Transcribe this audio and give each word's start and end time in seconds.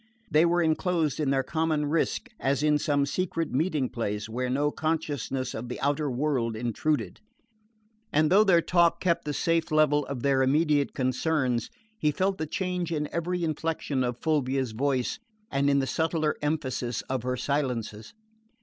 They 0.31 0.45
were 0.47 0.63
enclosed 0.63 1.19
in 1.19 1.29
their 1.29 1.43
common 1.43 1.85
risk 1.85 2.27
as 2.39 2.63
in 2.63 2.79
some 2.79 3.05
secret 3.05 3.51
meeting 3.51 3.87
place 3.87 4.27
where 4.27 4.49
no 4.49 4.71
consciousness 4.71 5.53
of 5.53 5.69
the 5.69 5.79
outer 5.79 6.09
world 6.09 6.55
intruded; 6.55 7.21
and 8.11 8.31
though 8.31 8.43
their 8.43 8.63
talk 8.63 8.99
kept 8.99 9.25
the 9.25 9.31
safe 9.33 9.69
level 9.69 10.03
of 10.07 10.23
their 10.23 10.41
immediate 10.41 10.95
concerns 10.95 11.69
he 11.99 12.09
felt 12.09 12.39
the 12.39 12.47
change 12.47 12.91
in 12.91 13.09
every 13.13 13.43
inflection 13.43 14.03
of 14.03 14.17
Fulvia's 14.17 14.71
voice 14.71 15.19
and 15.51 15.69
in 15.69 15.77
the 15.77 15.85
subtler 15.85 16.35
emphasis 16.41 17.03
of 17.03 17.21
her 17.21 17.37
silences. 17.37 18.15